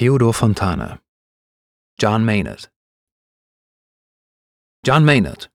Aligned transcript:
Theodor 0.00 0.32
Fontane 0.32 0.98
John 1.98 2.24
Maynard 2.24 2.72
John 4.82 5.04
Maynard 5.04 5.50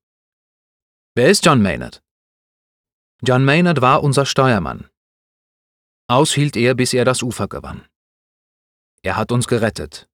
Wer 1.15 1.31
ist 1.31 1.43
John 1.43 1.63
Maynard? 1.63 2.03
John 3.23 3.43
Maynard 3.43 3.81
war 3.81 4.03
unser 4.03 4.27
Steuermann. 4.27 4.87
Aushielt 6.07 6.55
er, 6.57 6.75
bis 6.75 6.93
er 6.93 7.05
das 7.05 7.23
Ufer 7.23 7.47
gewann. 7.47 7.89
Er 9.01 9.15
hat 9.15 9.31
uns 9.31 9.47
gerettet. 9.47 10.07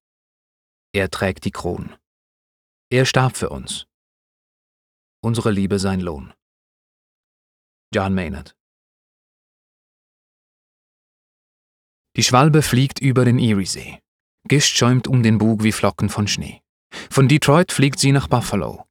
Er 0.93 1.11
trägt 1.11 1.43
die 1.43 1.51
Kron. 1.51 1.97
Er 2.89 3.05
starb 3.05 3.35
für 3.35 3.49
uns. 3.49 3.85
Unsere 5.21 5.51
Liebe 5.51 5.77
sein 5.77 5.99
Lohn. 5.99 6.33
John 7.93 8.13
Maynard 8.13 8.55
Die 12.15 12.23
Schwalbe 12.23 12.61
fliegt 12.61 13.01
über 13.01 13.25
den 13.25 13.37
Eriesee. 13.37 14.01
Gischt 14.47 14.77
schäumt 14.77 15.07
um 15.07 15.23
den 15.23 15.37
Bug 15.37 15.63
wie 15.63 15.71
Flocken 15.71 16.09
von 16.09 16.27
Schnee. 16.27 16.61
Von 17.09 17.27
Detroit 17.27 17.71
fliegt 17.71 17.99
sie 17.99 18.11
nach 18.11 18.27
Buffalo. 18.27 18.85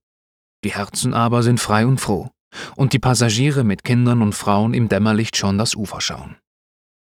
Die 0.65 0.75
Herzen 0.75 1.15
aber 1.15 1.43
sind 1.43 1.61
frei 1.61 1.87
und 1.87 1.99
froh, 1.99 2.31
und 2.77 2.93
die 2.93 2.99
Passagiere 2.99 3.65
mit 3.65 3.85
Kindern 3.85 4.23
und 4.23 4.35
Frauen 4.35 4.75
im 4.75 4.89
Dämmerlicht 4.89 5.37
schon 5.37 5.59
das 5.59 5.75
Ufer 5.75 6.01
schauen. 6.01 6.37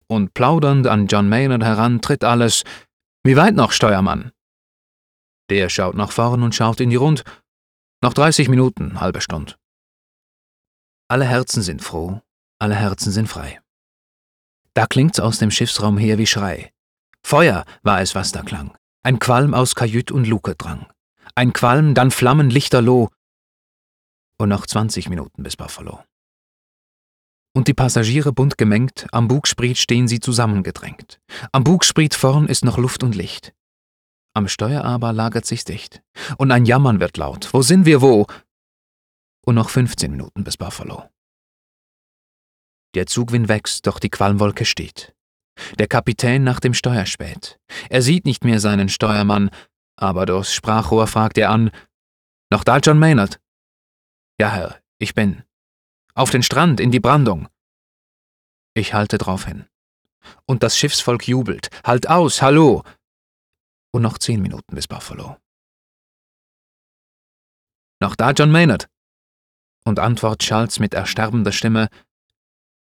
Und 0.07 0.35
plaudernd 0.35 0.87
an 0.87 1.07
John 1.07 1.29
Maynard 1.29 1.63
heran 1.63 2.01
tritt 2.01 2.25
alles, 2.25 2.65
wie 3.23 3.37
weit 3.37 3.55
noch, 3.55 3.73
Steuermann? 3.73 4.33
Der 5.51 5.69
schaut 5.69 5.95
nach 5.95 6.13
vorn 6.13 6.43
und 6.43 6.55
schaut 6.55 6.81
in 6.81 6.91
die 6.91 6.97
Rund. 6.97 7.25
Noch 8.03 8.15
30 8.15 8.49
Minuten, 8.49 9.01
halbe 9.01 9.21
Stund. 9.21 9.59
Alle 11.09 11.25
Herzen 11.25 11.63
sind 11.63 11.83
froh, 11.83 12.21
alle 12.59 12.77
Herzen 12.77 13.13
sind 13.13 13.29
frei. 13.29 13.61
Da 14.75 14.87
klingt's 14.87 15.19
aus 15.19 15.39
dem 15.39 15.51
Schiffsraum 15.51 15.99
her 15.99 16.19
wie 16.19 16.27
Schrei. 16.27 16.73
Feuer 17.23 17.65
war 17.83 18.01
es, 18.01 18.15
was 18.15 18.33
da 18.33 18.43
klang. 18.43 18.77
Ein 19.03 19.19
Qualm 19.19 19.55
aus 19.55 19.75
Kajüt 19.75 20.11
und 20.11 20.27
Luke 20.27 20.55
drang. 20.57 20.87
Ein 21.35 21.53
Qualm, 21.53 21.95
dann 21.95 22.11
Flammen 22.11 22.51
lichterloh. 22.51 23.09
Und 24.39 24.49
noch 24.49 24.67
20 24.67 25.09
Minuten 25.09 25.43
bis 25.43 25.57
Buffalo. 25.57 26.03
Und 27.53 27.69
die 27.69 27.75
Passagiere 27.75 28.33
bunt 28.33 28.59
gemengt, 28.59 29.07
am 29.13 29.27
Bugspriet 29.27 29.77
stehen 29.77 30.07
sie 30.07 30.21
zusammengedrängt. 30.21 31.21
Am 31.53 31.65
Bugspriet 31.65 32.15
vorn 32.15 32.47
ist 32.47 32.65
noch 32.65 32.79
Luft 32.79 33.03
und 33.03 33.15
Licht. 33.15 33.53
Am 34.35 34.47
Steuer 34.47 34.85
aber 34.85 35.13
lagert 35.13 35.47
sich's 35.47 35.65
dicht. 35.65 36.03
Und 36.39 36.53
ein 36.53 36.65
Jammern 36.65 37.01
wird 37.01 37.17
laut. 37.17 37.53
Wo 37.53 37.63
sind 37.63 37.87
wir, 37.87 38.01
wo? 38.01 38.27
Und 39.45 39.57
noch 39.57 39.71
15 39.71 40.11
Minuten 40.11 40.45
bis 40.45 40.57
Buffalo. 40.57 41.09
Der 42.95 43.07
Zugwind 43.07 43.49
wächst, 43.49 43.87
doch 43.87 43.99
die 43.99 44.11
Qualmwolke 44.11 44.65
steht. 44.65 45.15
Der 45.79 45.87
Kapitän 45.87 46.45
nach 46.45 46.61
dem 46.61 46.75
Steuer 46.75 47.07
späht. 47.07 47.59
Er 47.89 48.03
sieht 48.03 48.25
nicht 48.25 48.45
mehr 48.45 48.61
seinen 48.61 48.89
Steuermann, 48.89 49.51
aber 49.97 50.27
durchs 50.27 50.55
Sprachrohr 50.55 51.07
fragt 51.07 51.39
er 51.39 51.51
an: 51.51 51.71
Noch 52.51 52.65
da, 52.65 52.79
John 52.79 52.99
Maynard? 52.99 53.41
Ja, 54.39 54.51
Herr, 54.51 54.81
ich 54.99 55.15
bin. 55.15 55.43
Auf 56.15 56.31
den 56.31 56.43
Strand, 56.43 56.81
in 56.81 56.91
die 56.91 57.01
Brandung. 57.01 57.49
Ich 58.75 58.95
halte 58.95 59.19
drauf 59.19 59.45
hin. 59.45 59.67
Und 60.47 60.63
das 60.63 60.77
Schiffsvolk 60.77 61.29
jubelt. 61.29 61.69
Halt 61.85 62.09
aus, 62.09 62.43
hallo! 62.43 62.83
Und 63.93 64.03
noch 64.03 64.19
zehn 64.19 64.41
Minuten 64.41 64.75
bis 64.75 64.87
Buffalo. 64.89 65.37
Noch 68.01 68.17
da, 68.17 68.31
John 68.31 68.51
Maynard? 68.51 68.89
Und 69.85 69.99
Antwort 69.99 70.43
schallt's 70.43 70.79
mit 70.79 70.95
ersterbender 70.95 71.53
Stimme: 71.53 71.89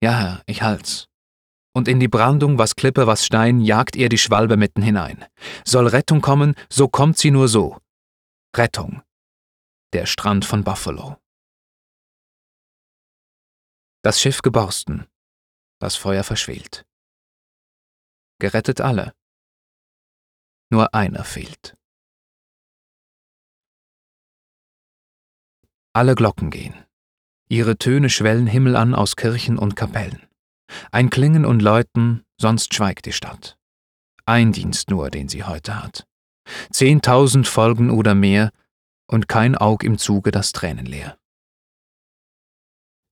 Ja, 0.03 0.19
Herr, 0.19 0.43
ich 0.47 0.63
halt's. 0.63 1.10
Und 1.73 1.87
in 1.87 2.01
die 2.01 2.09
Brandung, 2.09 2.59
was 2.59 2.75
Klippe, 2.75 3.07
was 3.07 3.25
Stein, 3.25 3.61
jagt 3.61 3.97
er 3.97 4.09
die 4.09 4.19
Schwalbe 4.19 4.57
mitten 4.57 4.83
hinein. 4.83 5.25
Soll 5.65 5.87
Rettung 5.87 6.21
kommen, 6.21 6.55
so 6.69 6.89
kommt 6.89 7.17
sie 7.19 7.31
nur 7.31 7.49
so. 7.49 7.79
Rettung. 8.57 9.03
Der 9.93 10.07
Strand 10.07 10.45
von 10.45 10.65
Buffalo. 10.65 11.17
Das 14.03 14.21
Schiff 14.21 14.43
geborsten. 14.43 15.07
Das 15.79 15.97
Feuer 15.97 16.25
verschwelt. 16.25 16.87
Gerettet 18.39 18.81
alle. 18.81 19.15
Nur 20.71 20.95
einer 20.95 21.25
fehlt. 21.25 21.77
Alle 25.93 26.15
Glocken 26.15 26.51
gehen. 26.51 26.87
Ihre 27.49 27.77
Töne 27.77 28.11
schwellen 28.11 28.47
Himmel 28.47 28.77
an 28.77 28.95
aus 28.95 29.17
Kirchen 29.17 29.59
und 29.59 29.75
Kapellen. 29.77 30.30
Ein 30.93 31.11
Klingen 31.11 31.45
und 31.45 31.63
Läuten, 31.63 32.25
sonst 32.41 32.75
schweigt 32.75 33.07
die 33.07 33.13
Stadt. 33.13 33.57
Ein 34.27 34.53
Dienst 34.53 34.91
nur, 34.91 35.11
den 35.11 35.29
sie 35.29 35.45
heute 35.45 35.83
hat. 35.83 36.07
Zehntausend 36.71 37.49
Folgen 37.49 37.91
oder 37.91 38.15
mehr, 38.15 38.51
und 39.07 39.29
kein 39.29 39.57
Aug 39.57 39.79
im 39.83 39.99
Zuge 39.99 40.31
das 40.31 40.53
Tränenleer. 40.53 41.17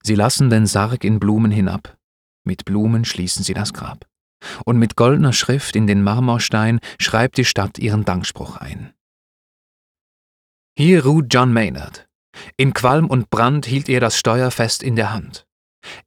Sie 0.02 0.14
lassen 0.14 0.48
den 0.48 0.66
Sarg 0.66 1.04
in 1.04 1.18
Blumen 1.18 1.50
hinab, 1.50 1.98
mit 2.44 2.64
Blumen 2.64 3.04
schließen 3.04 3.42
sie 3.44 3.54
das 3.54 3.72
Grab, 3.72 4.06
und 4.64 4.78
mit 4.78 4.96
goldener 4.96 5.32
Schrift 5.32 5.76
in 5.76 5.86
den 5.86 6.02
Marmorstein 6.02 6.80
schreibt 7.00 7.36
die 7.36 7.44
Stadt 7.44 7.78
ihren 7.78 8.04
Dankspruch 8.04 8.56
ein. 8.56 8.94
Hier 10.78 11.04
ruht 11.04 11.26
John 11.30 11.52
Maynard. 11.52 12.08
In 12.56 12.72
Qualm 12.72 13.06
und 13.06 13.30
Brand 13.30 13.66
hielt 13.66 13.88
er 13.88 14.00
das 14.00 14.16
Steuer 14.16 14.50
fest 14.52 14.82
in 14.82 14.94
der 14.94 15.12
Hand. 15.12 15.46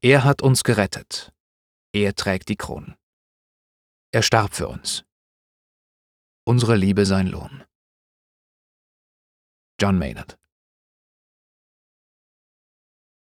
Er 0.02 0.24
hat 0.24 0.42
uns 0.42 0.64
gerettet, 0.64 1.31
er 1.94 2.16
trägt 2.16 2.50
die 2.50 2.56
Kronen. 2.56 2.96
Er 4.12 4.24
starb 4.24 4.54
für 4.54 4.68
uns. 4.68 5.04
Unsere 6.46 6.76
Liebe 6.76 7.06
sein 7.06 7.28
Lohn. 7.28 7.64
John 9.80 9.98
Maynard 9.98 10.41